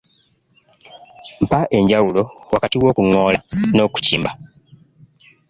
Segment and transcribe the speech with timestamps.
[1.43, 2.21] Mpa enjawulo
[2.53, 3.39] wakati w’okuŋoola
[3.75, 4.31] n’okukimba..